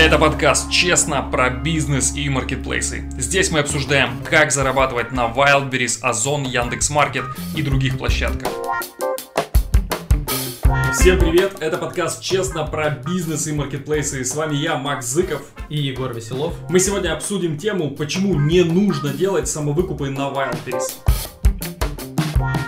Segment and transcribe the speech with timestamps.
[0.00, 3.04] Это подкаст «Честно» про бизнес и маркетплейсы.
[3.18, 7.24] Здесь мы обсуждаем, как зарабатывать на Wildberries, Озон, Яндекс.Маркет
[7.54, 8.48] и других площадках.
[10.94, 11.58] Всем привет!
[11.60, 14.24] Это подкаст «Честно» про бизнес и маркетплейсы.
[14.24, 15.42] С вами я, Макс Зыков.
[15.68, 16.54] И Егор Веселов.
[16.70, 20.94] Мы сегодня обсудим тему, почему не нужно делать самовыкупы на Wildberries.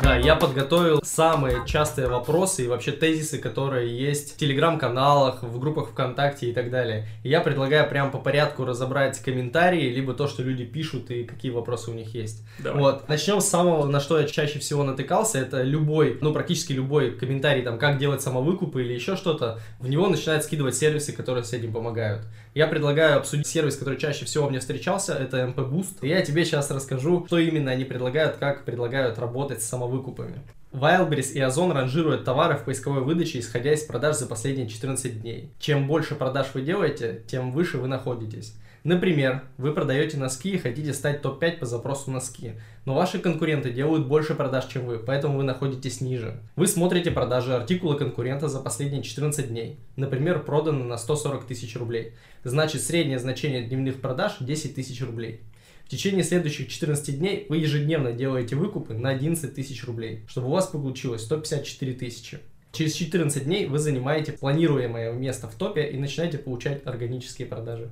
[0.02, 5.90] Да, я подготовил самые частые вопросы и вообще тезисы, которые есть в телеграм-каналах, в группах
[5.90, 7.06] ВКонтакте и так далее.
[7.22, 11.52] И я предлагаю прям по порядку разобрать комментарии, либо то, что люди пишут и какие
[11.52, 12.44] вопросы у них есть.
[12.58, 12.82] Давай.
[12.82, 13.08] Вот.
[13.08, 15.38] Начнем с самого, на что я чаще всего натыкался.
[15.38, 19.60] Это любой, ну практически любой комментарий, там, как делать самовыкупы или еще что-то.
[19.78, 22.22] В него начинают скидывать сервисы, которые с этим помогают.
[22.54, 25.98] Я предлагаю обсудить сервис, который чаще всего меня встречался, это MP Boost.
[26.02, 30.40] И я тебе сейчас расскажу, что именно они предлагают, как предлагают работать с самовыкупами.
[30.72, 35.50] Wildberries и Озон ранжируют товары в поисковой выдаче, исходя из продаж за последние 14 дней.
[35.58, 38.54] Чем больше продаж вы делаете, тем выше вы находитесь.
[38.84, 44.08] Например, вы продаете носки и хотите стать топ-5 по запросу носки, но ваши конкуренты делают
[44.08, 46.40] больше продаж, чем вы, поэтому вы находитесь ниже.
[46.56, 49.78] Вы смотрите продажи артикула конкурента за последние 14 дней.
[49.94, 52.14] Например, продано на 140 тысяч рублей.
[52.42, 55.42] Значит, среднее значение дневных продаж 10 тысяч рублей.
[55.84, 60.50] В течение следующих 14 дней вы ежедневно делаете выкупы на 11 тысяч рублей, чтобы у
[60.50, 62.40] вас получилось 154 тысячи.
[62.72, 67.90] Через 14 дней вы занимаете планируемое место в топе и начинаете получать органические продажи.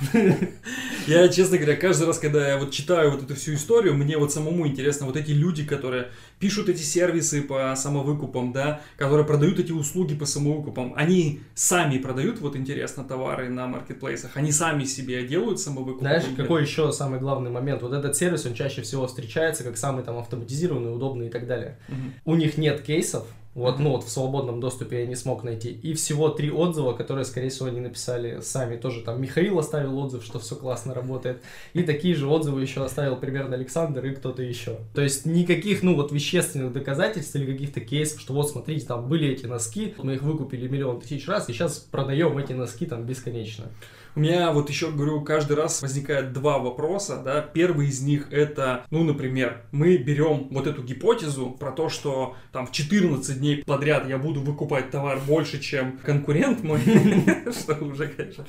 [1.06, 4.32] Я, честно говоря, каждый раз, когда я вот читаю вот эту всю историю, мне вот
[4.32, 9.72] самому интересно, вот эти люди, которые пишут эти сервисы по самовыкупам, да, которые продают эти
[9.72, 15.60] услуги по самовыкупам, они сами продают, вот интересно, товары на маркетплейсах, они сами себе делают
[15.60, 16.00] самовыкуп.
[16.00, 17.82] Знаешь, какой еще самый главный момент?
[17.82, 21.78] Вот этот сервис, он чаще всего встречается как самый там автоматизированный, удобный и так далее.
[22.24, 25.70] У них нет кейсов, вот, ну вот в свободном доступе я не смог найти.
[25.70, 28.76] И всего три отзыва, которые, скорее всего, они написали сами.
[28.76, 31.42] Тоже там Михаил оставил отзыв, что все классно работает.
[31.72, 34.76] И такие же отзывы еще оставил примерно Александр и кто-то еще.
[34.94, 39.28] То есть никаких, ну вот, вещественных доказательств или каких-то кейсов, что вот смотрите, там были
[39.28, 43.70] эти носки, мы их выкупили миллион тысяч раз, и сейчас продаем эти носки там бесконечно.
[44.16, 47.42] У меня вот еще, говорю, каждый раз возникает два вопроса, да.
[47.42, 52.66] Первый из них это, ну, например, мы берем вот эту гипотезу про то, что там
[52.66, 56.80] в 14 дней подряд я буду выкупать товар больше, чем конкурент мой,
[57.52, 58.46] что уже, конечно,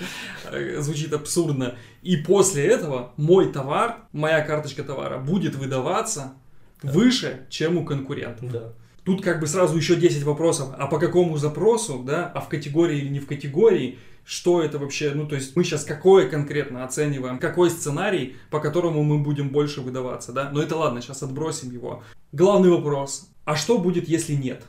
[0.81, 1.75] звучит абсурдно.
[2.01, 6.35] И после этого мой товар, моя карточка товара будет выдаваться
[6.81, 8.45] выше, чем у конкурента.
[8.45, 8.73] Да.
[9.03, 10.69] Тут как бы сразу еще 10 вопросов.
[10.77, 15.13] А по какому запросу, да, а в категории или не в категории, что это вообще,
[15.15, 19.79] ну то есть мы сейчас какое конкретно оцениваем, какой сценарий, по которому мы будем больше
[19.79, 20.49] выдаваться, да?
[20.51, 22.03] Но это ладно, сейчас отбросим его.
[22.33, 24.63] Главный вопрос, а что будет, если нет?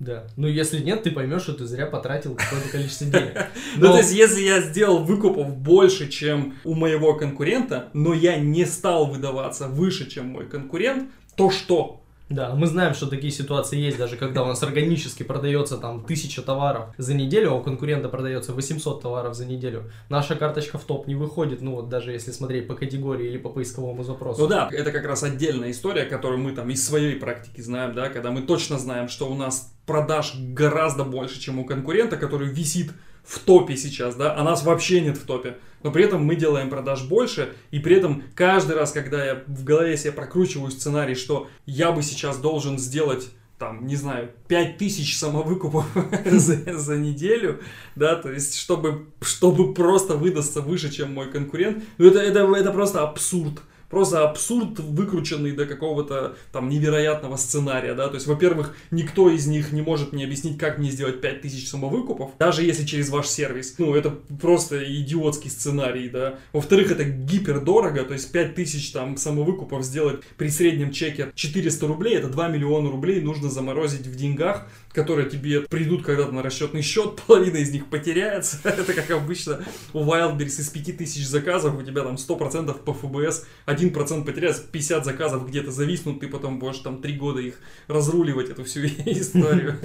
[0.00, 0.26] Да.
[0.36, 3.46] Ну, если нет, ты поймешь, что ты зря потратил какое-то количество денег.
[3.76, 8.64] Ну, то есть, если я сделал выкупов больше, чем у моего конкурента, но я не
[8.64, 12.03] стал выдаваться выше, чем мой конкурент, то что?
[12.30, 16.40] Да, мы знаем, что такие ситуации есть, даже когда у нас органически продается там тысяча
[16.40, 19.90] товаров за неделю, а у конкурента продается 800 товаров за неделю.
[20.08, 23.50] Наша карточка в топ не выходит, ну вот даже если смотреть по категории или по
[23.50, 24.40] поисковому запросу.
[24.40, 28.08] Ну да, это как раз отдельная история, которую мы там из своей практики знаем, да,
[28.08, 32.92] когда мы точно знаем, что у нас продаж гораздо больше, чем у конкурента, который висит
[33.24, 35.56] в топе сейчас, да, а нас вообще нет в топе.
[35.82, 39.64] Но при этом мы делаем продаж больше, и при этом каждый раз, когда я в
[39.64, 45.86] голове себе прокручиваю сценарий, что я бы сейчас должен сделать там, не знаю, 5000 самовыкупов
[46.26, 47.60] за, за неделю,
[47.96, 52.72] да, то есть, чтобы, чтобы просто выдастся выше, чем мой конкурент, ну, это, это, это
[52.72, 59.30] просто абсурд просто абсурд, выкрученный до какого-то там невероятного сценария, да, то есть, во-первых, никто
[59.30, 63.26] из них не может мне объяснить, как мне сделать 5000 самовыкупов, даже если через ваш
[63.26, 69.84] сервис, ну, это просто идиотский сценарий, да, во-вторых, это гипердорого, то есть 5000 там самовыкупов
[69.84, 75.28] сделать при среднем чеке 400 рублей, это 2 миллиона рублей нужно заморозить в деньгах, которые
[75.28, 78.58] тебе придут когда-то на расчетный счет, половина из них потеряется.
[78.64, 79.62] Это как обычно
[79.92, 83.46] у Wildberries из 5000 заказов у тебя там 100% по ФБС,
[83.90, 88.64] 1% потеряется, 50 заказов где-то зависнут, ты потом будешь там 3 года их разруливать, эту
[88.64, 89.78] всю историю.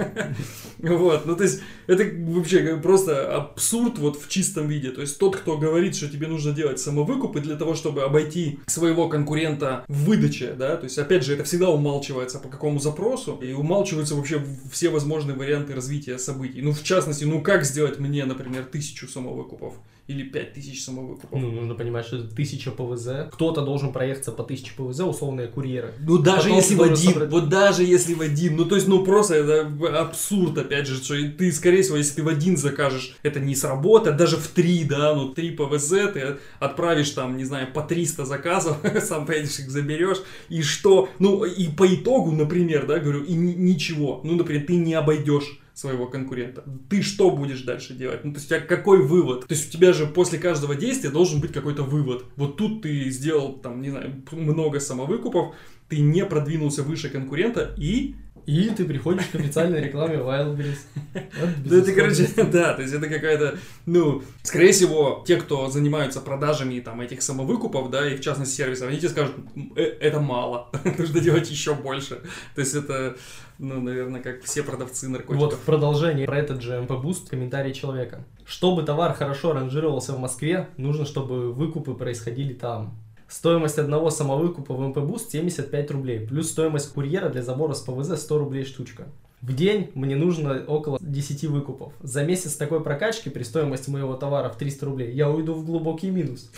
[0.79, 4.91] Вот, ну то есть это вообще просто абсурд вот в чистом виде.
[4.91, 9.09] То есть тот, кто говорит, что тебе нужно делать самовыкупы для того, чтобы обойти своего
[9.09, 13.53] конкурента в выдаче, да, то есть опять же это всегда умалчивается по какому запросу, и
[13.53, 16.61] умалчиваются вообще все возможные варианты развития событий.
[16.61, 19.75] Ну, в частности, ну как сделать мне, например, тысячу самовыкупов?
[20.09, 21.39] Или 5000 самовыкупов.
[21.39, 23.07] Ну, нужно понимать, что это 1000 ПВЗ.
[23.31, 25.93] Кто-то должен проехаться по 1000 ПВЗ, условные курьеры.
[25.99, 28.87] Ну даже Потом если в один, собрать- вот даже если в один, ну то есть,
[28.87, 33.15] ну просто это абсурд, опять же, что ты, скорее всего, если ты в один закажешь,
[33.21, 37.67] это не сработает, даже в три, да, ну три ПВЗ, ты отправишь там, не знаю,
[37.71, 40.17] по 300 заказов, сам поедешь их заберешь,
[40.49, 44.75] и что, ну и по итогу, например, да, говорю, и ни- ничего, ну, например, ты
[44.75, 46.63] не обойдешь своего конкурента.
[46.89, 48.25] Ты что будешь дальше делать?
[48.25, 49.47] Ну, то есть, у тебя какой вывод?
[49.47, 52.25] То есть, у тебя же после каждого действия должен быть какой-то вывод.
[52.35, 55.55] Вот тут ты сделал, там, не знаю, много самовыкупов,
[55.89, 58.15] ты не продвинулся выше конкурента и...
[58.45, 60.79] И ты приходишь к официальной рекламе Wildberries.
[61.13, 66.19] Вот Да это, короче, да, то есть это какая-то, ну, скорее всего, те, кто занимаются
[66.19, 70.19] продажами там этих самовыкупов, да, и в частности сервисов, они тебе скажут, «М, э, это
[70.19, 72.21] мало, нужно делать еще больше.
[72.55, 73.17] То есть это,
[73.59, 75.53] ну, наверное, как все продавцы Вот наркотиков.
[75.53, 78.25] в продолжение про этот же MP Boost комментарий человека.
[78.45, 82.97] Чтобы товар хорошо ранжировался в Москве, нужно, чтобы выкупы происходили там.
[83.29, 88.19] Стоимость одного самовыкупа в MP Boost 75 рублей, плюс стоимость курьера для забора с ПВЗ
[88.19, 89.03] 100 рублей штучка.
[89.43, 91.93] В день мне нужно около 10 выкупов.
[92.01, 96.09] За месяц такой прокачки при стоимости моего товара в 300 рублей я уйду в глубокий
[96.09, 96.51] минус.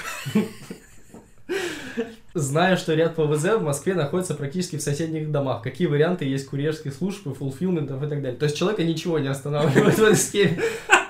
[2.34, 5.62] Знаю, что ряд ПВЗ в Москве находится практически в соседних домах.
[5.62, 8.40] Какие варианты есть курьерских служб, и фулфилментов и так далее.
[8.40, 10.58] То есть человека ничего не останавливает в этой схеме.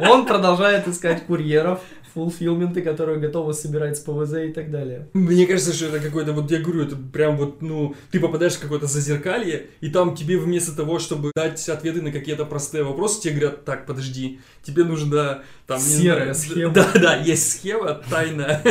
[0.09, 1.79] Он продолжает искать курьеров,
[2.13, 5.07] фулфилменты, которые готовы собирать с ПВЗ и так далее.
[5.13, 8.59] Мне кажется, что это какой-то, вот я говорю, это прям вот, ну, ты попадаешь в
[8.59, 13.35] какое-то зазеркалье, и там тебе вместо того, чтобы дать ответы на какие-то простые вопросы, тебе
[13.35, 15.79] говорят, так, подожди, тебе нужно там...
[15.79, 16.73] Серая знаю, схема.
[16.73, 18.61] Да, да, есть схема тайная.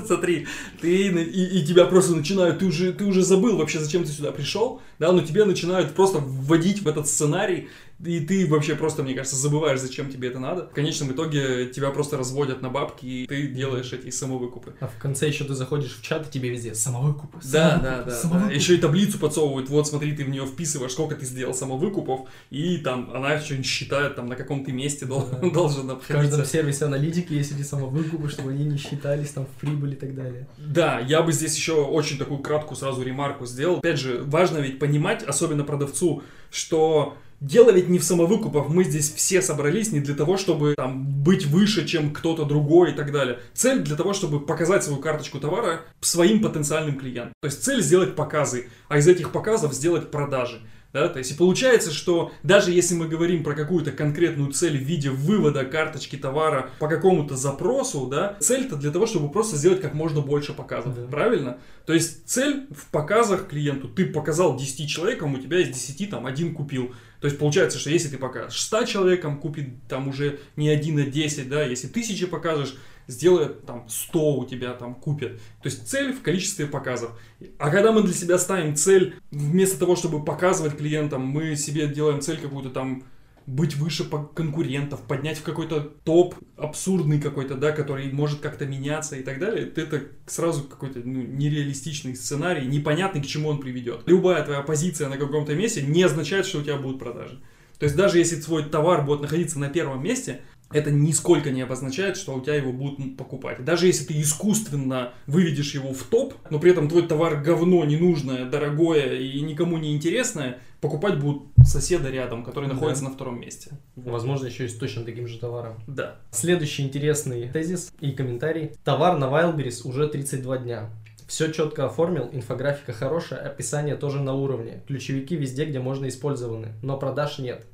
[0.06, 0.46] Смотри,
[0.80, 4.12] ты, на- и, и тебя просто начинают, ты уже, ты уже забыл вообще, зачем ты
[4.12, 7.68] сюда пришел, да, но тебя начинают просто вводить в этот сценарий,
[8.04, 10.68] и ты вообще просто, мне кажется, забываешь, зачем тебе это надо.
[10.68, 14.74] В конечном итоге тебя просто разводят на бабки, и ты делаешь эти самовыкупы.
[14.80, 17.38] А в конце еще ты заходишь в чат, и тебе везде самовыкупы.
[17.42, 18.10] Да, самовыкупы, да, да, да.
[18.10, 18.54] самовыкупы».
[18.54, 19.68] Еще и таблицу подсовывают.
[19.70, 24.16] Вот, смотри, ты в нее вписываешь, сколько ты сделал самовыкупов, и там она что-нибудь считает,
[24.16, 25.48] там, на каком ты месте дол- Да.
[25.50, 29.92] должен В каждом сервисе аналитики есть эти самовыкупы, чтобы они не считались там в прибыль
[29.92, 30.48] и так далее.
[30.58, 33.78] Да, я бы здесь еще очень такую краткую сразу ремарку сделал.
[33.78, 39.12] Опять же, важно ведь понимать, особенно продавцу, что Дело ведь не в самовыкупах, мы здесь
[39.12, 43.40] все собрались не для того, чтобы там, быть выше, чем кто-то другой и так далее.
[43.52, 47.34] Цель для того, чтобы показать свою карточку товара своим потенциальным клиентам.
[47.42, 50.62] То есть цель сделать показы, а из этих показов сделать продажи.
[50.96, 51.08] Да?
[51.08, 55.10] То есть и получается, что даже если мы говорим про какую-то конкретную цель в виде
[55.10, 60.22] вывода карточки товара по какому-то запросу, да, цель-то для того, чтобы просто сделать как можно
[60.22, 60.94] больше показов.
[60.94, 61.06] Да.
[61.08, 61.58] Правильно?
[61.84, 63.88] То есть цель в показах клиенту.
[63.88, 66.94] Ты показал 10 человекам, у тебя из 10 там один купил.
[67.20, 71.02] То есть получается, что если ты покажешь 100 человекам, купит там уже не один, а
[71.02, 72.76] 10, да, если тысячи покажешь,
[73.08, 75.36] сделает там 100 у тебя там купят.
[75.62, 77.12] То есть цель в количестве показов.
[77.58, 82.20] А когда мы для себя ставим цель, вместо того, чтобы показывать клиентам, мы себе делаем
[82.20, 83.04] цель какую-то там
[83.46, 89.22] быть выше конкурентов, поднять в какой-то топ абсурдный какой-то, да, который может как-то меняться и
[89.22, 94.02] так далее, то это сразу какой-то ну, нереалистичный сценарий, непонятный, к чему он приведет.
[94.06, 97.40] Любая твоя позиция на каком-то месте не означает, что у тебя будут продажи.
[97.78, 100.40] То есть даже если твой товар будет находиться на первом месте,
[100.72, 103.64] это нисколько не обозначает, что у тебя его будут покупать.
[103.64, 108.46] Даже если ты искусственно выведешь его в топ, но при этом твой товар говно, ненужное,
[108.46, 112.74] дорогое и никому не интересное, покупать будут соседа рядом, который Да.
[112.74, 113.72] находится на втором месте.
[113.96, 115.80] Возможно, еще и с точно таким же товаром.
[115.86, 116.16] Да.
[116.30, 118.72] Следующий интересный тезис и комментарий.
[118.84, 120.90] Товар на Wildberries уже 32 дня.
[121.26, 124.82] Все четко оформил, инфографика хорошая, описание тоже на уровне.
[124.86, 127.66] Ключевики везде, где можно использованы, но продаж нет.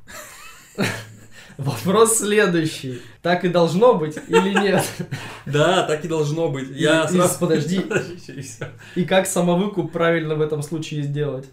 [1.59, 3.00] Вопрос следующий.
[3.21, 4.85] Так и должно быть или нет?
[5.47, 6.68] Да, так и должно быть.
[6.71, 7.38] Я И- сразу...
[7.38, 7.85] подожди.
[8.97, 11.47] И как самовыкуп правильно в этом случае сделать?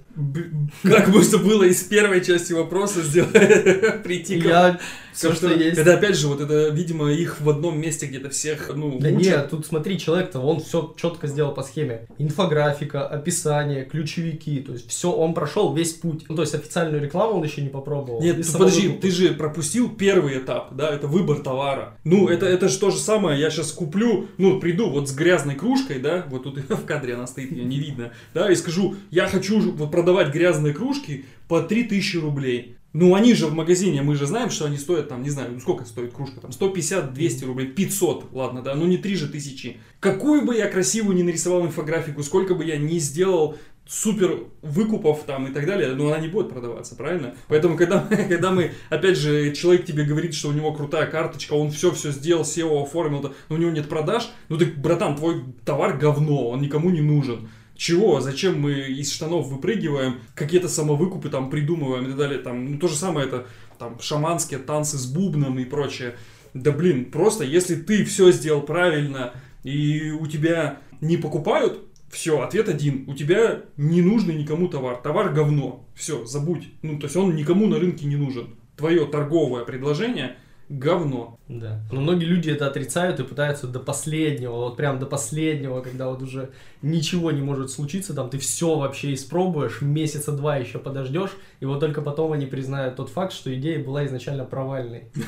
[0.83, 3.33] Как бы это было из первой части вопроса сделать,
[4.03, 4.79] прийти к Я
[5.13, 5.65] все, что второй.
[5.65, 5.77] есть.
[5.77, 9.21] Это опять же, вот это, видимо, их в одном месте где-то всех, ну, Да учат.
[9.21, 12.07] нет, тут смотри, человек-то, он все четко сделал по схеме.
[12.17, 16.25] Инфографика, описание, ключевики, то есть все, он прошел весь путь.
[16.29, 18.21] Ну, то есть официальную рекламу он еще не попробовал.
[18.21, 21.97] Нет, ты подожди, ты же пропустил первый этап, да, это выбор товара.
[22.03, 25.55] Ну, это, это же то же самое, я сейчас куплю, ну, приду вот с грязной
[25.55, 29.27] кружкой, да, вот тут в кадре она стоит, ее не видно, да, и скажу, я
[29.27, 32.75] хочу вот продавать грязные кружки по 3000 рублей.
[32.91, 35.59] Ну, они же в магазине, мы же знаем, что они стоят там, не знаю, ну
[35.59, 39.77] сколько стоит кружка, там 150, 200 рублей, 500, ладно, да, ну не 3 же тысячи.
[39.99, 45.47] Какую бы я красивую не нарисовал инфографику, сколько бы я не сделал супер выкупов там
[45.47, 47.35] и так далее, но она не будет продаваться, правильно?
[47.47, 51.69] Поэтому, когда, когда мы, опять же, человек тебе говорит, что у него крутая карточка, он
[51.69, 56.49] все-все сделал, SEO оформил, но у него нет продаж, ну ты, братан, твой товар говно,
[56.49, 57.49] он никому не нужен.
[57.79, 58.19] Чего?
[58.19, 62.39] Зачем мы из штанов выпрыгиваем, какие-то самовыкупы там придумываем и так далее.
[62.39, 66.17] Там, ну, то же самое это там шаманские танцы с бубном и прочее.
[66.53, 69.33] Да блин, просто если ты все сделал правильно
[69.63, 71.79] и у тебя не покупают,
[72.11, 73.05] все, ответ один.
[73.07, 74.97] У тебя не нужный никому товар.
[74.97, 75.87] Товар говно.
[75.95, 76.67] Все, забудь.
[76.81, 78.57] Ну, то есть он никому на рынке не нужен.
[78.75, 80.35] Твое торговое предложение
[80.69, 81.39] говно.
[81.47, 81.81] Да.
[81.91, 86.21] Но многие люди это отрицают и пытаются до последнего, вот прям до последнего, когда вот
[86.21, 91.65] уже ничего не может случиться, там ты все вообще испробуешь, месяца два еще подождешь, и
[91.65, 95.11] вот только потом они признают тот факт, что идея была изначально провальной.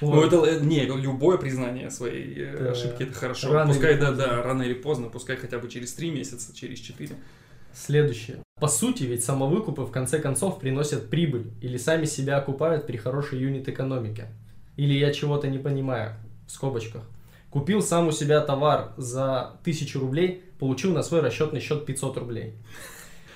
[0.00, 2.70] Ну, это, э, не, любое признание своей э, да.
[2.72, 3.52] ошибки это хорошо.
[3.52, 7.14] Рано пускай, да, да, рано или поздно, пускай хотя бы через три месяца, через четыре.
[7.72, 8.38] Следующее.
[8.60, 13.38] По сути, ведь самовыкупы в конце концов приносят прибыль или сами себя окупают при хорошей
[13.38, 14.28] юнит-экономике.
[14.76, 16.14] Или я чего-то не понимаю,
[16.46, 17.02] в скобочках.
[17.50, 22.54] Купил сам у себя товар за 1000 рублей, получил на свой расчетный счет 500 рублей.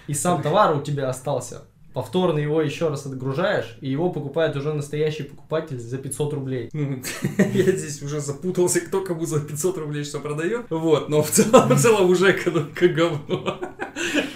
[0.09, 1.63] И сам товар у тебя остался
[1.99, 6.71] повторно его еще раз отгружаешь, и его покупает уже настоящий покупатель за 500 рублей.
[6.73, 7.03] Ну,
[7.39, 10.67] я здесь уже запутался, кто кому за 500 рублей что продает.
[10.71, 13.59] Вот, но в целом, в целом уже как говно.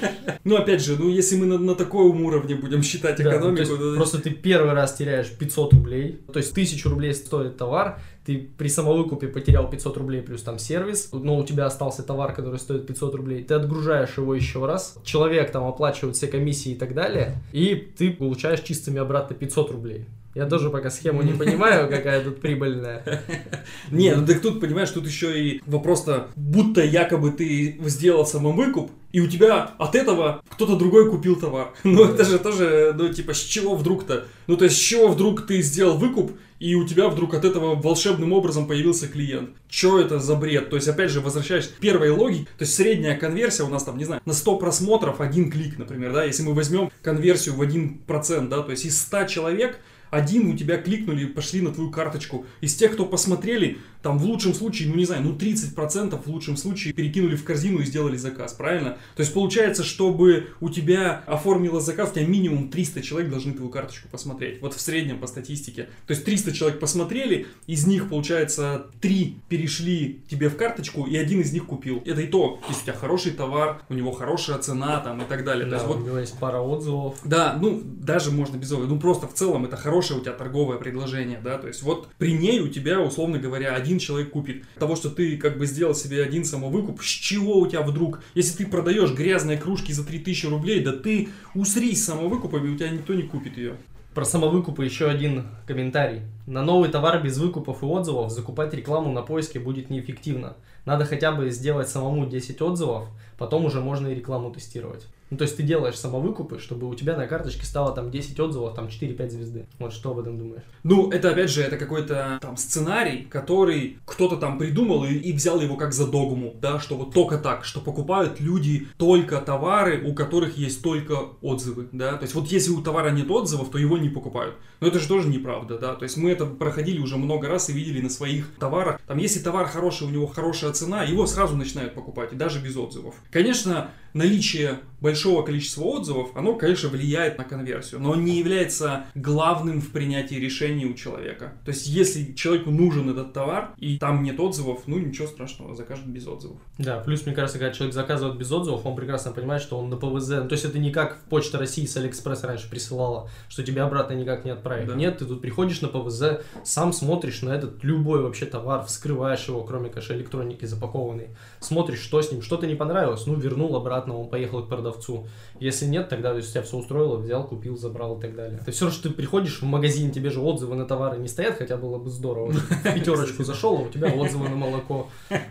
[0.44, 3.62] Ну, опять же, ну, если мы на, на таком уровне будем считать да, экономику...
[3.62, 7.56] Ну, то есть, просто ты первый раз теряешь 500 рублей, то есть 1000 рублей стоит
[7.56, 12.34] товар, ты при самовыкупе потерял 500 рублей плюс там сервис, но у тебя остался товар,
[12.34, 16.76] который стоит 500 рублей, ты отгружаешь его еще раз, человек там оплачивает все комиссии и
[16.76, 20.06] так далее, и ты получаешь чистыми обратно 500 рублей.
[20.34, 23.02] Я тоже пока схему не понимаю, какая тут прибыльная.
[23.90, 29.20] Не, ну так тут, понимаешь, тут еще и вопрос-то, будто якобы ты сделал самовыкуп, и
[29.20, 31.74] у тебя от этого кто-то другой купил товар.
[31.84, 34.24] Ну это же тоже, ну типа, с чего вдруг-то?
[34.46, 37.74] Ну то есть, с чего вдруг ты сделал выкуп, и у тебя вдруг от этого
[37.74, 39.50] волшебным образом появился клиент.
[39.68, 40.70] Что это за бред?
[40.70, 43.98] То есть, опять же, возвращаясь к первой логике, то есть средняя конверсия у нас там,
[43.98, 48.48] не знаю, на 100 просмотров один клик, например, да, если мы возьмем конверсию в 1%,
[48.48, 49.80] да, то есть из 100 человек
[50.12, 52.44] один у тебя кликнули, пошли на твою карточку.
[52.60, 56.56] Из тех, кто посмотрели, там в лучшем случае, ну не знаю, ну 30% в лучшем
[56.56, 58.98] случае перекинули в корзину и сделали заказ, правильно?
[59.16, 63.70] То есть получается, чтобы у тебя оформила заказ, у тебя минимум 300 человек должны твою
[63.70, 64.60] карточку посмотреть.
[64.60, 65.88] Вот в среднем по статистике.
[66.06, 71.40] То есть 300 человек посмотрели, из них, получается, 3 перешли тебе в карточку, и один
[71.40, 72.02] из них купил.
[72.04, 75.44] Это и то, если у тебя хороший товар, у него хорошая цена там и так
[75.44, 75.66] далее.
[75.66, 77.18] Да, то есть, вот, у него есть пара отзывов.
[77.24, 78.90] Да, ну даже можно без отзывов.
[78.90, 82.32] Ну просто в целом это хорошее у тебя торговое предложение, да, то есть вот при
[82.32, 84.64] ней у тебя, условно говоря, один человек купит.
[84.78, 88.64] Того, что ты как бы сделал себе один самовыкуп, с чего у тебя вдруг, если
[88.64, 93.22] ты продаешь грязные кружки за 3000 рублей, да ты усрись самовыкупами, у тебя никто не
[93.22, 93.76] купит ее.
[94.14, 96.20] Про самовыкупы еще один комментарий.
[96.46, 100.56] На новый товар без выкупов и отзывов закупать рекламу на поиске будет неэффективно.
[100.84, 103.08] Надо хотя бы сделать самому 10 отзывов,
[103.38, 105.06] потом уже можно и рекламу тестировать.
[105.32, 108.74] Ну, то есть ты делаешь самовыкупы, чтобы у тебя на карточке стало там 10 отзывов,
[108.74, 109.66] там 4-5 звезды.
[109.78, 110.60] Вот что об этом думаешь?
[110.82, 115.58] Ну, это опять же, это какой-то там сценарий, который кто-то там придумал и, и взял
[115.58, 120.14] его как за догму, да, что вот только так, что покупают люди только товары, у
[120.14, 122.18] которых есть только отзывы, да.
[122.18, 124.56] То есть вот если у товара нет отзывов, то его не покупают.
[124.80, 125.94] Но это же тоже неправда, да.
[125.94, 129.00] То есть мы это проходили уже много раз и видели на своих товарах.
[129.06, 133.14] Там, если товар хороший, у него хорошая цена, его сразу начинают покупать, даже без отзывов.
[133.30, 139.90] Конечно, наличие большого количества отзывов, оно, конечно, влияет на конверсию, но не является главным в
[139.90, 141.54] принятии решений у человека.
[141.64, 146.06] То есть, если человеку нужен этот товар, и там нет отзывов, ну, ничего страшного, закажет
[146.06, 146.58] без отзывов.
[146.78, 149.96] Да, плюс, мне кажется, когда человек заказывает без отзывов, он прекрасно понимает, что он на
[149.96, 153.64] ПВЗ, ну, то есть, это не как в Почта России с Алиэкспресс раньше присылала, что
[153.64, 154.86] тебе обратно никак не отправить.
[154.86, 154.94] Да.
[154.94, 159.64] Нет, ты тут приходишь на ПВЗ, сам смотришь на этот любой вообще товар, вскрываешь его,
[159.64, 161.30] кроме, конечно, электроники запакованной,
[161.64, 165.26] смотришь, что с ним, что-то не понравилось, ну, вернул обратно, он поехал к продавцу.
[165.60, 168.58] Если нет, тогда то есть, тебя все устроило, взял, купил, забрал и так далее.
[168.60, 171.76] Это все что ты приходишь в магазин, тебе же отзывы на товары не стоят, хотя
[171.76, 172.52] было бы здорово.
[172.52, 175.08] В пятерочку зашел, а у тебя отзывы на молоко.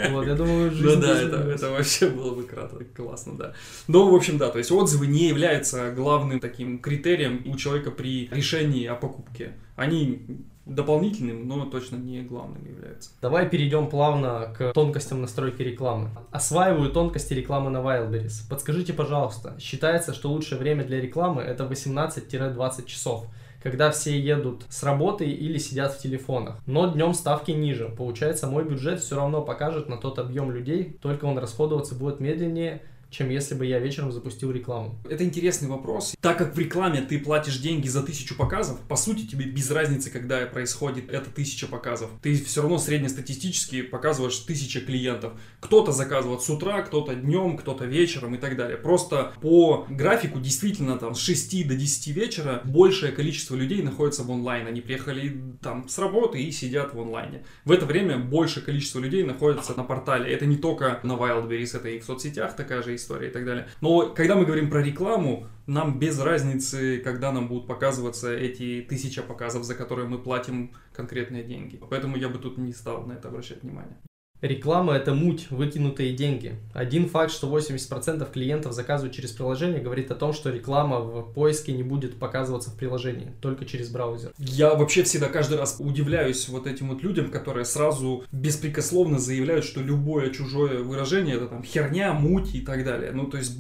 [0.09, 0.95] Вот, я думаю, жизнь...
[0.95, 3.53] Ну да, это, это вообще было бы кратко, классно, да.
[3.87, 8.27] Но, в общем, да, то есть отзывы не являются главным таким критерием у человека при
[8.29, 9.53] решении о покупке.
[9.75, 13.11] Они дополнительным, но точно не главным является.
[13.21, 16.09] Давай перейдем плавно к тонкостям настройки рекламы.
[16.31, 18.47] Осваиваю тонкости рекламы на Wildberries.
[18.49, 23.25] Подскажите, пожалуйста, считается, что лучшее время для рекламы это 18-20 часов
[23.61, 26.57] когда все едут с работы или сидят в телефонах.
[26.65, 27.89] Но днем ставки ниже.
[27.89, 32.81] Получается, мой бюджет все равно покажет на тот объем людей, только он расходоваться будет медленнее,
[33.11, 34.97] чем если бы я вечером запустил рекламу?
[35.09, 36.15] Это интересный вопрос.
[36.21, 40.09] Так как в рекламе ты платишь деньги за тысячу показов, по сути тебе без разницы,
[40.09, 42.09] когда происходит эта тысяча показов.
[42.21, 45.33] Ты все равно среднестатистически показываешь тысяча клиентов.
[45.59, 48.77] Кто-то заказывает с утра, кто-то днем, кто-то вечером и так далее.
[48.77, 54.31] Просто по графику действительно там с 6 до 10 вечера большее количество людей находится в
[54.31, 54.67] онлайн.
[54.67, 57.43] Они приехали там с работы и сидят в онлайне.
[57.65, 60.31] В это время большее количество людей находится на портале.
[60.31, 63.67] Это не только на Wildberries, это и в соцсетях такая же история и так далее.
[63.81, 69.21] Но когда мы говорим про рекламу, нам без разницы, когда нам будут показываться эти тысяча
[69.21, 71.79] показов, за которые мы платим конкретные деньги.
[71.89, 73.97] Поэтому я бы тут не стал на это обращать внимание.
[74.41, 76.55] Реклама– это муть, выкинутые деньги.
[76.73, 81.73] Один факт, что 80% клиентов заказывают через приложение, говорит о том, что реклама в поиске
[81.73, 84.31] не будет показываться в приложении, только через браузер.
[84.39, 89.79] Я вообще всегда каждый раз удивляюсь вот этим вот людям, которые сразу беспрекословно заявляют, что
[89.79, 93.11] любое чужое выражение– это там херня, муть и так далее.
[93.11, 93.59] Ну, то есть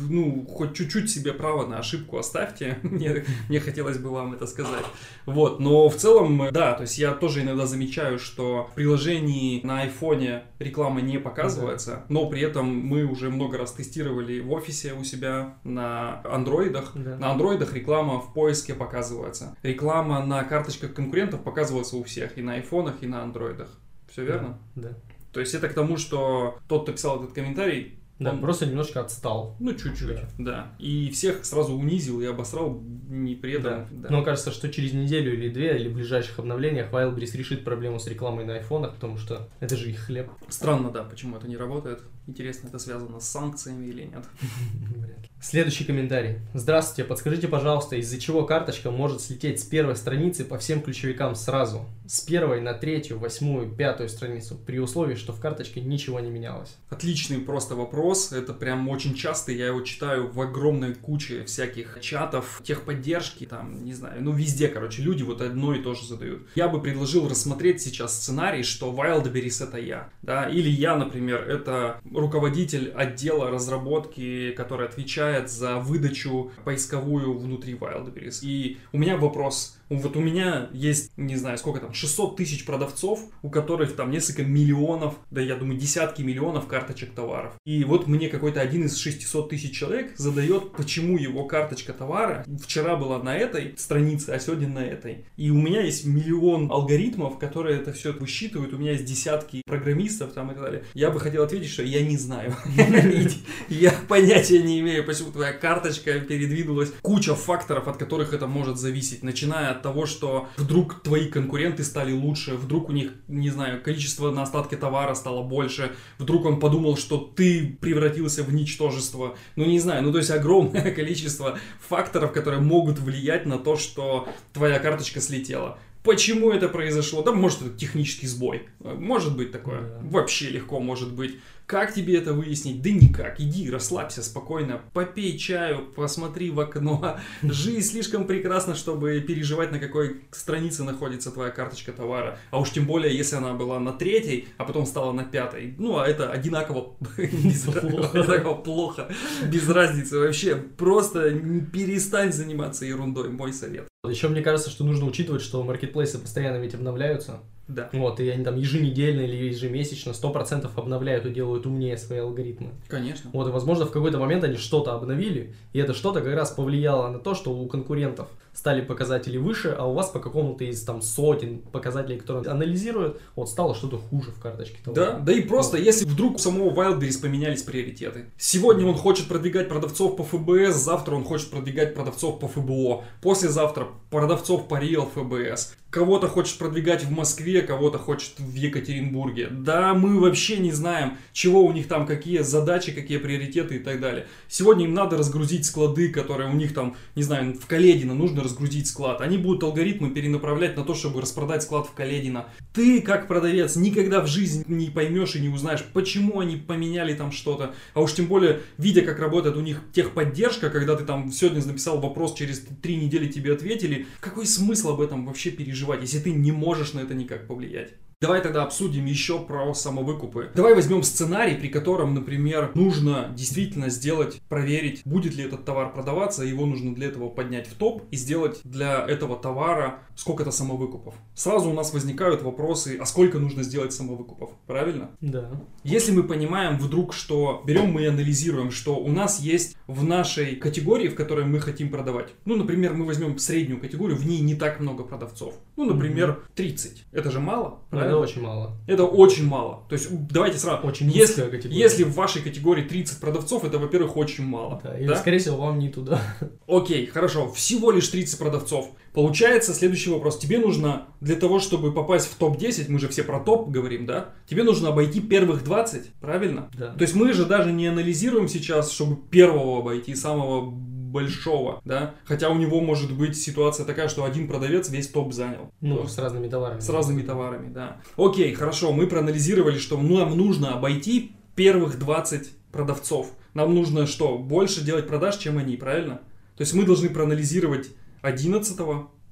[0.00, 2.78] ну, хоть чуть-чуть себе право на ошибку оставьте.
[2.82, 4.84] мне, мне хотелось бы вам это сказать.
[5.26, 9.82] Вот, но в целом, да, то есть я тоже иногда замечаю, что в приложении на
[9.82, 15.04] айфоне реклама не показывается, но при этом мы уже много раз тестировали в офисе у
[15.04, 16.92] себя на андроидах.
[16.94, 17.16] Да.
[17.16, 19.56] На андроидах реклама в поиске показывается.
[19.62, 23.68] Реклама на карточках конкурентов показывается у всех, и на айфонах, и на андроидах.
[24.10, 24.58] Все верно?
[24.74, 24.90] Да.
[24.90, 24.96] да.
[25.34, 29.00] То есть это к тому, что тот, кто писал этот комментарий, да, он просто немножко
[29.00, 29.56] отстал.
[29.60, 30.72] Ну, чуть-чуть, да.
[30.78, 33.64] И всех сразу унизил и обосрал не при этом.
[33.64, 33.86] Да.
[33.90, 34.08] Да.
[34.10, 38.06] Но кажется, что через неделю или две, или в ближайших обновлениях Wildberries решит проблему с
[38.06, 40.30] рекламой на айфонах, потому что это же их хлеб.
[40.48, 42.02] Странно, да, почему это не работает.
[42.26, 44.24] Интересно, это связано с санкциями или нет?
[45.44, 46.38] Следующий комментарий.
[46.54, 51.84] Здравствуйте, подскажите, пожалуйста, из-за чего карточка может слететь с первой страницы по всем ключевикам сразу?
[52.06, 56.76] С первой на третью, восьмую, пятую страницу, при условии, что в карточке ничего не менялось?
[56.88, 58.32] Отличный просто вопрос.
[58.32, 59.52] Это прям очень часто.
[59.52, 65.02] Я его читаю в огромной куче всяких чатов, техподдержки, там, не знаю, ну везде, короче,
[65.02, 66.48] люди вот одно и то же задают.
[66.54, 72.00] Я бы предложил рассмотреть сейчас сценарий, что Wildberries это я, да, или я, например, это
[72.10, 78.40] руководитель отдела разработки, который отвечает за выдачу поисковую внутри Wildberries.
[78.42, 83.20] И у меня вопрос, вот у меня есть, не знаю, сколько там, 600 тысяч продавцов,
[83.42, 87.54] у которых там несколько миллионов, да я думаю, десятки миллионов карточек товаров.
[87.64, 92.96] И вот мне какой-то один из 600 тысяч человек задает, почему его карточка товара вчера
[92.96, 95.26] была на этой странице, а сегодня на этой.
[95.36, 100.32] И у меня есть миллион алгоритмов, которые это все высчитывают, у меня есть десятки программистов
[100.32, 100.84] там и так далее.
[100.94, 102.54] Я бы хотел ответить, что я не знаю.
[103.68, 106.92] Я понятия не имею, почему твоя карточка передвинулась.
[107.02, 112.12] Куча факторов, от которых это может зависеть, начиная от того, что вдруг твои конкуренты стали
[112.12, 116.96] лучше, вдруг у них, не знаю, количество на остатке товара стало больше, вдруг он подумал,
[116.96, 119.36] что ты превратился в ничтожество.
[119.56, 121.58] Ну, не знаю, ну, то есть огромное количество
[121.88, 125.78] факторов, которые могут влиять на то, что твоя карточка слетела.
[126.04, 127.22] Почему это произошло?
[127.22, 128.68] Да, может, это технический сбой.
[128.78, 129.80] Может быть такое.
[129.80, 130.00] Да.
[130.02, 131.38] Вообще легко может быть.
[131.64, 132.82] Как тебе это выяснить?
[132.82, 133.40] Да никак.
[133.40, 137.18] Иди, расслабься спокойно, попей чаю, посмотри в окно.
[137.42, 142.38] Жизнь слишком прекрасна, чтобы переживать, на какой странице находится твоя карточка товара.
[142.50, 145.74] А уж тем более, если она была на третьей, а потом стала на пятой.
[145.78, 146.96] Ну, а это одинаково
[148.62, 149.08] плохо.
[149.50, 150.56] Без разницы вообще.
[150.56, 151.30] Просто
[151.72, 153.88] перестань заниматься ерундой, мой совет.
[154.08, 157.40] Еще мне кажется, что нужно учитывать, что маркетплейсы постоянно ведь обновляются.
[157.66, 157.88] Да.
[157.92, 162.70] Вот, и они там еженедельно или ежемесячно 100% обновляют и делают умнее свои алгоритмы.
[162.88, 163.30] Конечно.
[163.32, 167.08] Вот, и возможно, в какой-то момент они что-то обновили, и это что-то как раз повлияло
[167.08, 171.02] на то, что у конкурентов стали показатели выше, а у вас по какому-то из там
[171.02, 174.78] сотен показателей, которые анализируют, вот стало что-то хуже в карточке.
[174.82, 174.94] Того.
[174.94, 175.84] Да, да и просто, вот.
[175.84, 178.26] если вдруг у самого Wildberries поменялись приоритеты.
[178.38, 183.88] Сегодня он хочет продвигать продавцов по ФБС, завтра он хочет продвигать продавцов по ФБО, послезавтра
[184.10, 185.74] продавцов по Real ФБС.
[185.94, 189.46] Кого-то хочет продвигать в Москве, кого-то хочет в Екатеринбурге.
[189.48, 194.00] Да, мы вообще не знаем, чего у них там, какие задачи, какие приоритеты и так
[194.00, 194.26] далее.
[194.48, 198.88] Сегодня им надо разгрузить склады, которые у них там, не знаю, в Каледино нужно разгрузить
[198.88, 199.20] склад.
[199.20, 202.46] Они будут алгоритмы перенаправлять на то, чтобы распродать склад в Каледино.
[202.72, 207.30] Ты, как продавец, никогда в жизни не поймешь и не узнаешь, почему они поменяли там
[207.30, 207.72] что-то.
[207.94, 212.00] А уж тем более, видя, как работает у них техподдержка, когда ты там сегодня написал
[212.00, 215.83] вопрос, через три недели тебе ответили, какой смысл об этом вообще переживать?
[215.84, 217.94] Переживать, если ты не можешь на это никак повлиять.
[218.24, 220.50] Давай тогда обсудим еще про самовыкупы.
[220.54, 226.42] Давай возьмем сценарий, при котором, например, нужно действительно сделать, проверить, будет ли этот товар продаваться,
[226.42, 231.14] его нужно для этого поднять в топ и сделать для этого товара сколько-то самовыкупов.
[231.34, 235.10] Сразу у нас возникают вопросы, а сколько нужно сделать самовыкупов, правильно?
[235.20, 235.50] Да.
[235.82, 240.56] Если мы понимаем вдруг, что берем мы и анализируем, что у нас есть в нашей
[240.56, 244.54] категории, в которой мы хотим продавать, ну, например, мы возьмем среднюю категорию, в ней не
[244.54, 245.54] так много продавцов.
[245.76, 247.04] Ну, например, 30.
[247.12, 247.80] Это же мало,
[248.14, 248.76] Это очень мало.
[248.86, 249.84] Это очень мало.
[249.88, 250.86] То есть, давайте сразу.
[250.86, 251.78] Очень если, категория.
[251.78, 254.80] если в вашей категории 30 продавцов, это, во-первых, очень мало.
[254.82, 255.16] Да, и, да?
[255.16, 256.20] скорее всего, вам не туда.
[256.66, 257.50] Окей, хорошо.
[257.52, 258.90] Всего лишь 30 продавцов.
[259.12, 260.38] Получается, следующий вопрос.
[260.38, 264.30] Тебе нужно, для того, чтобы попасть в топ-10, мы же все про топ говорим, да?
[264.46, 266.68] Тебе нужно обойти первых 20, правильно?
[266.76, 266.94] Да.
[266.94, 270.74] То есть мы же даже не анализируем сейчас, чтобы первого обойти, самого
[271.14, 272.14] большого, да?
[272.24, 275.70] Хотя у него может быть ситуация такая, что один продавец весь топ занял.
[275.80, 276.80] Ну, с разными товарами.
[276.80, 278.00] С разными товарами, да.
[278.16, 283.30] Окей, хорошо, мы проанализировали, что нам нужно обойти первых 20 продавцов.
[283.54, 286.16] Нам нужно что, больше делать продаж, чем они, правильно?
[286.56, 287.90] То есть мы должны проанализировать
[288.22, 288.76] 11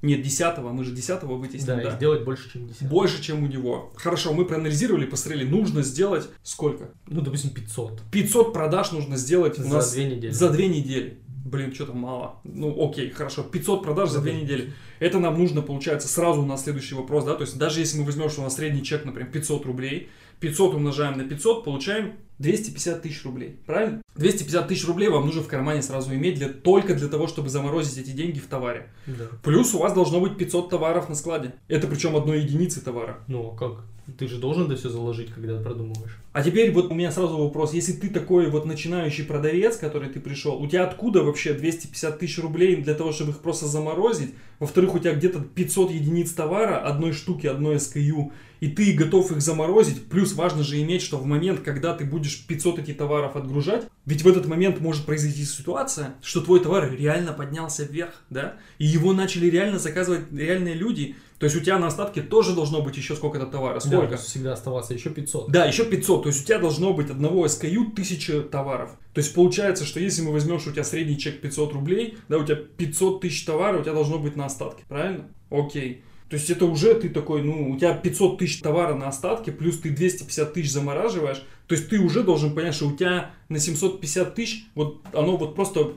[0.03, 1.88] нет, 10 мы же 10 вытесним, Да, да.
[1.90, 2.88] и сделать больше, чем 10.
[2.88, 3.92] Больше, чем у него.
[3.95, 6.90] Хорошо, мы проанализировали, посмотрели, нужно сделать сколько?
[7.07, 8.03] Ну, допустим, 500.
[8.11, 10.33] 500 продаж нужно сделать у За нас две недели.
[10.33, 11.21] за две недели.
[11.44, 12.37] Блин, что-то мало.
[12.44, 13.42] Ну, окей, хорошо.
[13.42, 14.72] 500 продаж за две недели.
[15.00, 17.35] Это нам нужно, получается, сразу у нас следующий вопрос, да?
[17.35, 20.09] То есть даже если мы возьмем, что у нас средний чек, например, 500 рублей,
[20.42, 23.61] 500 умножаем на 500, получаем 250 тысяч рублей.
[23.64, 24.02] Правильно?
[24.16, 27.96] 250 тысяч рублей вам нужно в кармане сразу иметь для, только для того, чтобы заморозить
[27.96, 28.88] эти деньги в товаре.
[29.07, 29.26] Да.
[29.44, 31.55] Плюс у вас должно быть 500 товаров на складе.
[31.68, 33.20] Это причем одной единицы товара.
[33.28, 33.85] Ну, а как?
[34.18, 36.18] Ты же должен это все заложить, когда продумываешь.
[36.33, 37.72] А теперь вот у меня сразу вопрос.
[37.72, 42.40] Если ты такой вот начинающий продавец, который ты пришел, у тебя откуда вообще 250 тысяч
[42.40, 44.35] рублей для того, чтобы их просто заморозить?
[44.59, 49.42] Во-вторых, у тебя где-то 500 единиц товара, одной штуки, одной SKU, и ты готов их
[49.42, 50.07] заморозить.
[50.07, 54.22] Плюс важно же иметь, что в момент, когда ты будешь 500 этих товаров отгружать, ведь
[54.22, 58.55] в этот момент может произойти ситуация, что твой товар реально поднялся вверх, да?
[58.79, 61.16] И его начали реально заказывать реальные люди.
[61.40, 63.75] То есть у тебя на остатке тоже должно быть еще сколько-то товара.
[63.75, 64.12] Да, Сколько?
[64.12, 65.51] есть всегда оставаться еще 500.
[65.51, 66.22] Да, еще 500.
[66.22, 68.90] То есть у тебя должно быть одного SKU 1000 товаров.
[69.12, 72.38] То есть получается, что если мы возьмем, что у тебя средний чек 500 рублей, да,
[72.38, 75.25] у тебя 500 тысяч товара, у тебя должно быть на остатке, правильно?
[75.51, 76.05] Окей.
[76.33, 79.79] То есть это уже ты такой, ну, у тебя 500 тысяч товара на остатке, плюс
[79.79, 81.42] ты 250 тысяч замораживаешь.
[81.72, 85.54] То есть ты уже должен понять, что у тебя на 750 тысяч, вот оно вот
[85.54, 85.92] просто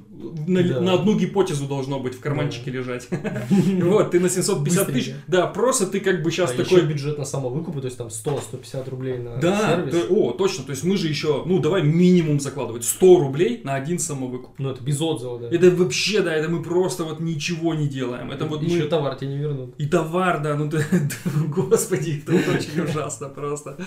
[0.48, 0.80] на, Да.
[0.80, 3.10] на одну гипотезу должно быть в карманчике лежать.
[3.84, 6.84] Вот, ты на 750 тысяч, да, просто ты как бы сейчас а такой...
[6.86, 10.06] бюджет на самовыкупы, то есть там 100-150 рублей на Да, сервис.
[10.08, 10.64] то- о, точно.
[10.64, 14.58] То есть мы же еще, ну давай минимум закладывать 100 рублей на один самовыкуп.
[14.60, 15.50] Ну, это без отзыва, да.
[15.50, 18.32] Это вообще, да, это мы просто вот ничего не делаем.
[18.32, 19.76] Это вот еще товар тебе не вернут.
[19.78, 20.86] И товар, да, ну ты,
[21.50, 23.78] господи, это очень ужасно просто.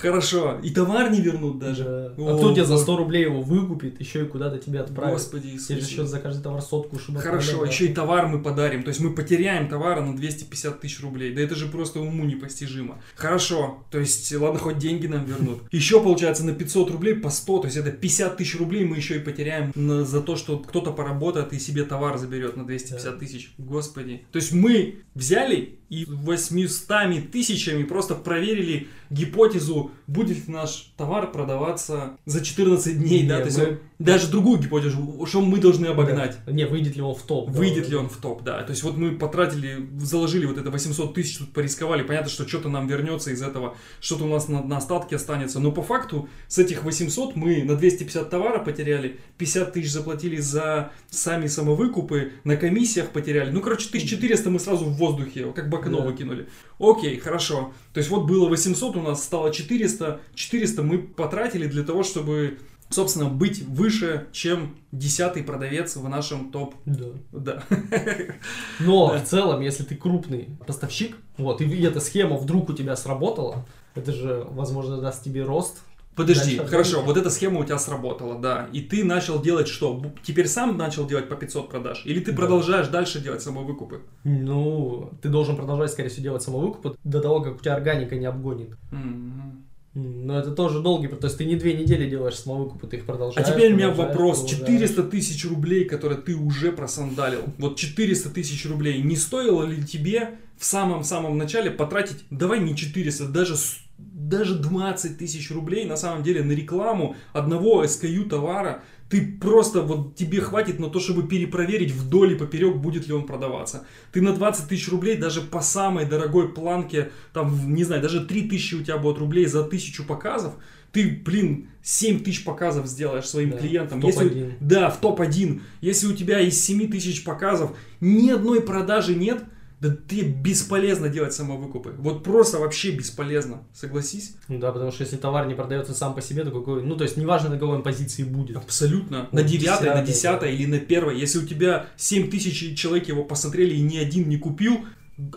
[0.00, 1.84] Хорошо, и товар не вернут даже.
[2.16, 2.22] Да.
[2.22, 2.82] О, а кто тебе за боже.
[2.84, 5.14] 100 рублей его выкупит, еще и куда-то тебя отправит.
[5.14, 5.74] Господи Тебе Иисусе.
[5.80, 8.02] же еще за каждый товар сотку, чтобы Хорошо, еще и да.
[8.02, 8.82] товар мы подарим.
[8.82, 11.32] То есть мы потеряем товара на 250 тысяч рублей.
[11.34, 13.00] Да это же просто уму непостижимо.
[13.16, 15.62] Хорошо, то есть, ладно, хоть деньги нам вернут.
[15.72, 19.16] Еще получается на 500 рублей по 100, то есть это 50 тысяч рублей мы еще
[19.16, 23.52] и потеряем на- за то, что кто-то поработает и себе товар заберет на 250 тысяч.
[23.58, 24.22] Господи.
[24.32, 32.18] То есть мы взяли и 800 тысячами просто проверили гипотезу, будет ли наш товар продаваться
[32.26, 36.38] за 14 дней, да, Не, то есть мы- даже другую гипотезу, что мы должны обогнать.
[36.46, 36.52] Да.
[36.52, 37.50] Не, выйдет ли он в топ.
[37.50, 37.90] Выйдет да.
[37.90, 38.62] ли он в топ, да.
[38.62, 42.02] То есть вот мы потратили, заложили вот это 800 тысяч, тут порисковали.
[42.02, 45.58] Понятно, что что-то нам вернется из этого, что-то у нас на, на остатке останется.
[45.58, 50.92] Но по факту с этих 800 мы на 250 товара потеряли, 50 тысяч заплатили за
[51.10, 53.50] сами самовыкупы, на комиссиях потеряли.
[53.50, 56.04] Ну, короче, 1400 мы сразу в воздухе, как бакано Да.
[56.04, 56.48] выкинули.
[56.78, 57.72] Окей, хорошо.
[57.92, 60.20] То есть вот было 800, у нас стало 400.
[60.34, 62.58] 400 мы потратили для того, чтобы
[62.90, 66.74] собственно, быть выше, чем десятый продавец в нашем топ.
[66.86, 67.08] Да.
[67.32, 67.62] Да.
[68.80, 69.18] Но Да.
[69.18, 74.12] в целом, если ты крупный поставщик, вот, и эта схема вдруг у тебя сработала, это
[74.12, 75.80] же, возможно, даст тебе рост.
[76.18, 77.06] Подожди, Дальше хорошо, отходим.
[77.06, 78.68] вот эта схема у тебя сработала, да.
[78.72, 80.02] И ты начал делать что?
[80.22, 82.02] Теперь сам начал делать по 500 продаж?
[82.04, 82.36] Или ты Да.
[82.36, 84.00] продолжаешь дальше делать самовыкупы?
[84.24, 88.26] Ну, ты должен продолжать, скорее всего, делать самовыкуп до того, как у тебя органика не
[88.26, 88.70] обгонит.
[88.92, 91.20] М, Но это тоже долгий, процесс.
[91.20, 93.48] то есть ты не две недели делаешь самовыкупы, ты их А продолжаешь.
[93.48, 94.40] теперь у меня вопрос.
[94.42, 94.60] продолжаешь.
[94.60, 100.38] 400 тысяч рублей, которые ты уже просандалил, вот 400 тысяч рублей, не стоило ли тебе
[100.56, 103.56] в самом-самом начале потратить, давай не 400, даже
[103.98, 110.16] даже 20 тысяч рублей на самом деле на рекламу одного SKU товара ты просто, вот
[110.16, 113.86] тебе хватит на то, чтобы перепроверить вдоль и поперек, будет ли он продаваться.
[114.12, 118.50] Ты на 20 тысяч рублей даже по самой дорогой планке, там, не знаю, даже 3
[118.50, 120.56] тысячи у тебя будет рублей за тысячу показов,
[120.92, 124.00] ты, блин, 7 тысяч показов сделаешь своим Да, клиентам.
[124.00, 124.24] в топ-1.
[124.24, 125.60] Если, да, в топ-1.
[125.80, 129.42] Если у тебя из 7 тысяч показов ни одной продажи нет,
[129.80, 131.94] да ты бесполезно делать самовыкупы.
[131.98, 133.62] Вот просто вообще бесполезно.
[133.72, 134.34] Согласись?
[134.48, 136.82] Ну да, потому что если товар не продается сам по себе, то какой...
[136.82, 138.56] Ну, то есть, неважно, на какой он позиции будет.
[138.56, 139.28] Абсолютно.
[139.30, 141.18] Вот на девятой, на десятой или на первой.
[141.18, 144.84] Если у тебя 7 тысяч человек его посмотрели и ни один не купил,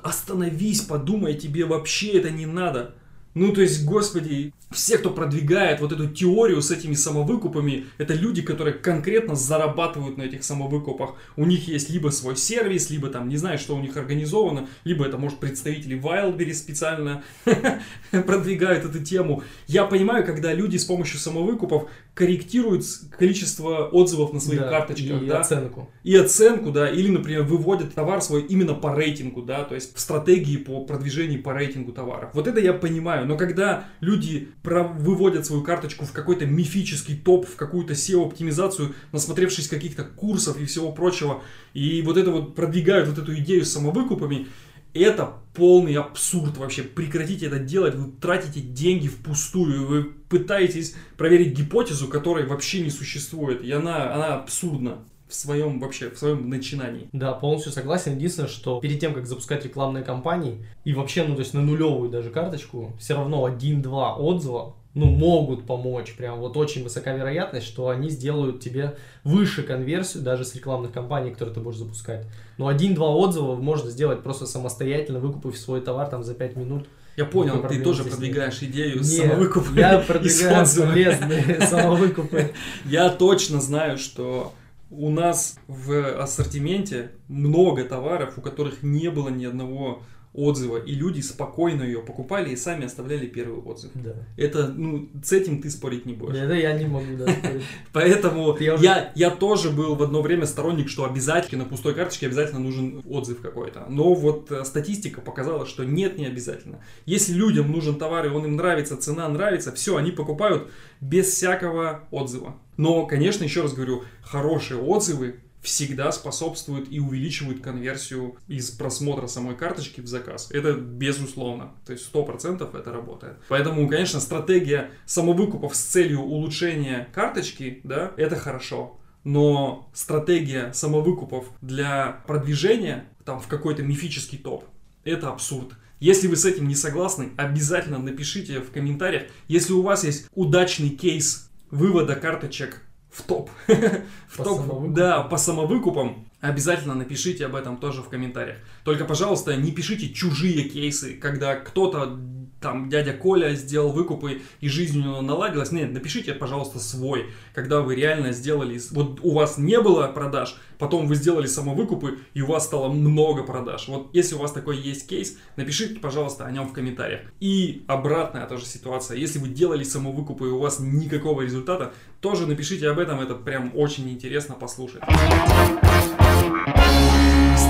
[0.01, 2.95] остановись, подумай, тебе вообще это не надо.
[3.33, 8.41] Ну, то есть, господи, все, кто продвигает вот эту теорию с этими самовыкупами, это люди,
[8.41, 11.15] которые конкретно зарабатывают на этих самовыкупах.
[11.35, 15.05] У них есть либо свой сервис, либо там, не знаю, что у них организовано, либо
[15.05, 17.23] это, может, представители Wildberries специально
[18.11, 19.43] продвигают эту тему.
[19.67, 22.83] Я понимаю, когда люди с помощью самовыкупов корректируют
[23.17, 25.89] количество отзывов на своих Да, карточках, и да, оценку.
[26.03, 29.99] и оценку, да, или, например, выводят товар свой именно по рейтингу, да, то есть в
[29.99, 32.31] стратегии по продвижению по рейтингу товаров.
[32.33, 37.55] Вот это я понимаю, но когда люди выводят свою карточку в какой-то мифический топ, в
[37.55, 43.35] какую-то SEO-оптимизацию, насмотревшись каких-то курсов и всего прочего, и вот это вот продвигают вот эту
[43.37, 44.47] идею с самовыкупами,
[44.93, 46.83] это полный абсурд вообще.
[46.83, 47.95] Прекратите это делать.
[47.95, 49.85] Вы тратите деньги впустую.
[49.87, 53.63] Вы пытаетесь проверить гипотезу, которой вообще не существует.
[53.63, 54.99] И она, она абсурдна
[55.31, 57.07] в своем вообще, в своем начинании.
[57.13, 58.15] Да, полностью согласен.
[58.15, 62.09] Единственное, что перед тем, как запускать рекламные кампании, и вообще, ну, то есть на нулевую
[62.09, 66.13] даже карточку, все равно один-два отзыва, ну, могут помочь.
[66.15, 71.31] Прям вот очень высока вероятность, что они сделают тебе выше конверсию даже с рекламных кампаний,
[71.31, 72.25] которые ты будешь запускать.
[72.57, 76.87] Но один-два отзыва можно сделать просто самостоятельно, выкупив свой товар там за 5 минут.
[77.17, 82.51] Я понял, ты тоже продвигаешь идею с Нет, самовыкупа я продвигаю полезные самовыкупы.
[82.85, 84.53] Я точно знаю, что
[84.91, 91.19] у нас в ассортименте много товаров, у которых не было ни одного отзыва, и люди
[91.19, 93.91] спокойно ее покупали и сами оставляли первый отзыв.
[93.95, 94.13] Да.
[94.37, 96.37] Это, ну, с этим ты спорить не будешь.
[96.37, 97.25] Это я не могу, да.
[97.93, 101.93] Поэтому Ты уже- я, я тоже был в одно время сторонник, что обязательно на пустой
[101.93, 103.85] карточке обязательно нужен отзыв какой-то.
[103.89, 106.79] Но вот э, статистика показала, что нет, не обязательно.
[107.05, 110.69] Если людям нужен товар, и он им нравится, цена нравится, все, они покупают
[111.01, 112.55] без всякого отзыва.
[112.77, 119.55] Но, конечно, еще раз говорю, хорошие отзывы всегда способствуют и увеличивают конверсию из просмотра самой
[119.55, 120.49] карточки в заказ.
[120.51, 121.73] Это безусловно.
[121.85, 123.37] То есть 100% это работает.
[123.47, 128.99] Поэтому, конечно, стратегия самовыкупов с целью улучшения карточки, да, это хорошо.
[129.23, 134.65] Но стратегия самовыкупов для продвижения там в какой-то мифический топ,
[135.03, 135.73] это абсурд.
[135.99, 139.25] Если вы с этим не согласны, обязательно напишите в комментариях.
[139.47, 144.93] Если у вас есть удачный кейс вывода карточек в топ, в По топ, самовыкупам.
[144.93, 148.57] да, по самовыкупам, обязательно напишите об этом тоже в комментариях.
[148.83, 152.17] Только, пожалуйста, не пишите чужие кейсы, когда кто-то
[152.61, 155.71] там дядя Коля сделал выкупы и жизнь у него наладилась.
[155.71, 161.07] Нет, напишите, пожалуйста, свой, когда вы реально сделали, вот у вас не было продаж, потом
[161.07, 163.87] вы сделали самовыкупы и у вас стало много продаж.
[163.87, 167.21] Вот если у вас такой есть кейс, напишите, пожалуйста, о нем в комментариях.
[167.39, 169.17] И обратная тоже ситуация.
[169.17, 173.71] Если вы делали самовыкупы и у вас никакого результата, тоже напишите об этом, это прям
[173.75, 175.01] очень интересно послушать.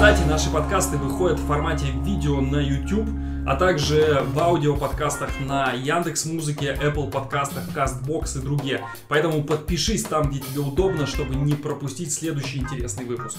[0.02, 3.08] Кстати, наши подкасты выходят в формате видео на YouTube,
[3.46, 8.84] а также в аудиоподкастах на Яндекс Музыке, Apple подкастах, Castbox и другие.
[9.10, 13.38] Поэтому подпишись там, где тебе удобно, чтобы не пропустить следующий интересный выпуск.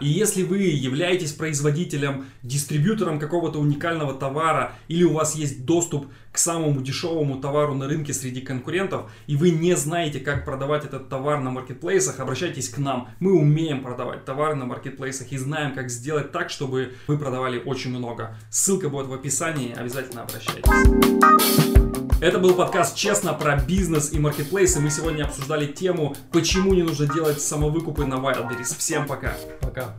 [0.00, 6.38] И если вы являетесь производителем, дистрибьютором какого-то уникального товара, или у вас есть доступ к
[6.38, 11.40] самому дешевому товару на рынке среди конкурентов, и вы не знаете, как продавать этот товар
[11.40, 13.10] на маркетплейсах, обращайтесь к нам.
[13.20, 17.90] Мы умеем продавать товары на маркетплейсах и знаем, как сделать так, чтобы вы продавали очень
[17.90, 18.36] много.
[18.50, 21.71] Ссылка будет в описании, обязательно обращайтесь.
[22.22, 24.78] Это был подкаст «Честно» про бизнес и маркетплейсы.
[24.78, 28.78] Мы сегодня обсуждали тему, почему не нужно делать самовыкупы на Wildberries.
[28.78, 29.34] Всем пока!
[29.60, 29.96] Пока.